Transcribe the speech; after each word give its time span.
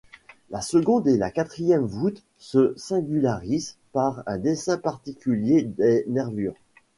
La 0.49 0.61
seconde 0.61 1.07
et 1.07 1.15
la 1.15 1.29
quatrième 1.29 1.85
voûte 1.85 2.23
se 2.39 2.73
singularisent 2.75 3.77
par 3.91 4.23
un 4.25 4.39
dessin 4.39 4.79
particulier 4.79 5.61
des 5.61 6.05
nervures. 6.07 6.55